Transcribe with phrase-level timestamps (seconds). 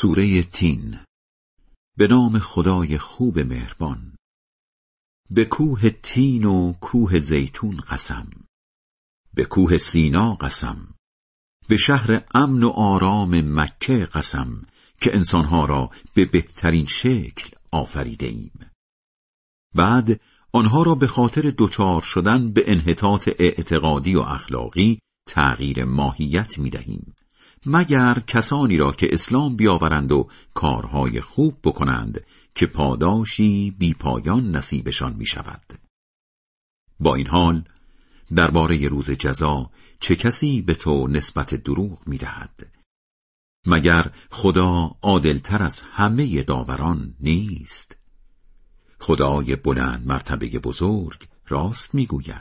[0.00, 0.98] سوره تین.
[1.98, 4.16] به نام خدای خوب مهربان.
[5.30, 8.30] به کوه تین و کوه زیتون قسم.
[9.34, 10.94] به کوه سینا قسم.
[11.68, 14.66] به شهر امن و آرام مکه قسم
[15.00, 18.70] که انسانها را به بهترین شکل آفریده ایم.
[19.74, 20.20] بعد
[20.52, 27.14] آنها را به خاطر دچار شدن به انحطاط اعتقادی و اخلاقی تغییر ماهیت می دهیم
[27.66, 35.26] مگر کسانی را که اسلام بیاورند و کارهای خوب بکنند که پاداشی بیپایان نصیبشان می
[35.26, 35.78] شود.
[37.00, 37.64] با این حال
[38.36, 42.72] درباره روز جزا چه کسی به تو نسبت دروغ می دهد؟
[43.66, 47.96] مگر خدا عادلتر از همه داوران نیست؟
[49.00, 52.34] خدای بلند مرتبه بزرگ راست می‌گوید